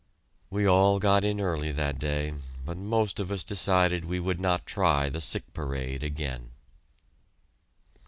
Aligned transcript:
We 0.49 0.65
all 0.65 0.97
got 0.97 1.23
in 1.23 1.39
early 1.39 1.71
that 1.73 1.99
day, 1.99 2.33
but 2.65 2.75
most 2.75 3.19
of 3.19 3.29
us 3.31 3.43
decided 3.43 4.03
we 4.03 4.19
would 4.19 4.39
not 4.39 4.65
try 4.65 5.09
the 5.09 5.21
"sick 5.21 5.53
parade" 5.53 6.01
again. 6.01 6.49